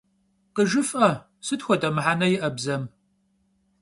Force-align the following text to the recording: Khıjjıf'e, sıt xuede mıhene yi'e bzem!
Khıjjıf'e, 0.55 1.09
sıt 1.45 1.61
xuede 1.65 1.89
mıhene 1.95 2.27
yi'e 2.31 2.49
bzem! 2.55 2.83